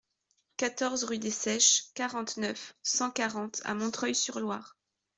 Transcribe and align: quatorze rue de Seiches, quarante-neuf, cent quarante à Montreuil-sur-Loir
quatorze 0.57 1.03
rue 1.03 1.19
de 1.19 1.29
Seiches, 1.29 1.91
quarante-neuf, 1.93 2.75
cent 2.81 3.11
quarante 3.11 3.61
à 3.65 3.75
Montreuil-sur-Loir 3.75 4.75